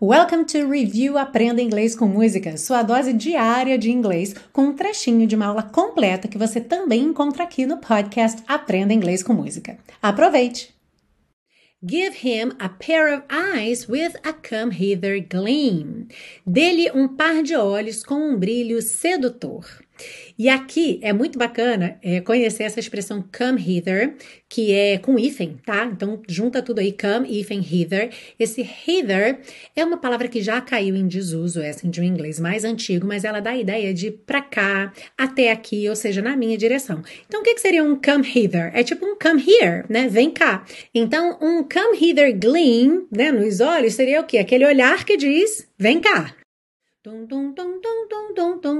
[0.00, 5.26] Welcome to Review Aprenda Inglês com Música, sua dose diária de inglês, com um trechinho
[5.26, 9.76] de uma aula completa que você também encontra aqui no podcast Aprenda Inglês com Música.
[10.00, 10.72] Aproveite!
[11.84, 16.06] Give him a pair of eyes with a come hither gleam.
[16.46, 19.64] Dê-lhe um par de olhos com um brilho sedutor.
[20.38, 24.14] E aqui é muito bacana é, conhecer essa expressão come hither,
[24.48, 25.84] que é com hífen, tá?
[25.86, 28.10] Então junta tudo aí, come, hífen, hither.
[28.38, 29.40] Esse hither
[29.74, 33.24] é uma palavra que já caiu em desuso, assim, de um inglês mais antigo, mas
[33.24, 37.02] ela dá a ideia de pra cá, até aqui, ou seja, na minha direção.
[37.26, 38.70] Então o que, que seria um come hither?
[38.74, 40.08] É tipo um come here, né?
[40.08, 40.64] Vem cá.
[40.94, 44.38] Então um come hither gleam, né, nos olhos, seria o quê?
[44.38, 46.34] Aquele olhar que diz, vem cá.
[47.04, 48.47] Dum dum dum dum dum dum